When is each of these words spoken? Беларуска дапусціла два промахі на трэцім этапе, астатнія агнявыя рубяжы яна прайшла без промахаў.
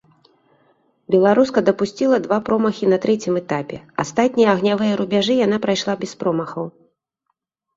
Беларуска 1.15 1.61
дапусціла 1.67 2.17
два 2.25 2.39
промахі 2.47 2.89
на 2.93 2.97
трэцім 3.05 3.33
этапе, 3.41 3.77
астатнія 4.05 4.49
агнявыя 4.57 4.93
рубяжы 5.03 5.33
яна 5.45 5.57
прайшла 5.67 5.93
без 6.07 6.11
промахаў. 6.25 6.65